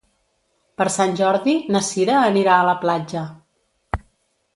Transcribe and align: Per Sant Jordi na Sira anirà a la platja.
Per 0.81 0.85
Sant 0.93 1.11
Jordi 1.19 1.53
na 1.75 1.81
Sira 1.87 2.15
anirà 2.29 2.57
a 2.61 2.65
la 2.69 2.73
platja. 2.87 3.23